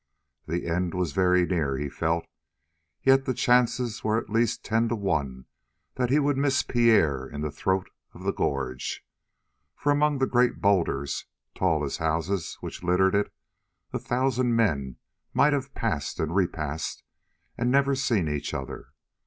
The 0.47 0.65
end 0.65 0.95
was 0.95 1.11
very 1.11 1.45
near, 1.45 1.77
he 1.77 1.87
felt, 1.87 2.25
yet 3.03 3.25
the 3.25 3.35
chances 3.35 4.03
were 4.03 4.17
at 4.17 4.31
least 4.31 4.65
ten 4.65 4.89
to 4.89 4.95
one 4.95 5.45
that 5.93 6.09
he 6.09 6.17
would 6.17 6.37
miss 6.37 6.63
Pierre 6.63 7.27
in 7.27 7.41
the 7.41 7.51
throat 7.51 7.87
of 8.13 8.23
the 8.23 8.33
gorge, 8.33 9.05
for 9.75 9.91
among 9.91 10.17
the 10.17 10.25
great 10.25 10.59
boulders, 10.59 11.27
tall 11.53 11.83
as 11.83 11.97
houses, 11.97 12.57
which 12.61 12.81
littered 12.81 13.13
it, 13.13 13.31
a 13.93 13.99
thousand 13.99 14.55
men 14.55 14.95
might 15.35 15.53
have 15.53 15.75
passed 15.75 16.19
and 16.19 16.33
repassed 16.33 17.03
and 17.55 17.69
never 17.69 17.93
seen 17.93 18.27
each 18.27 18.55
other. 18.55 18.87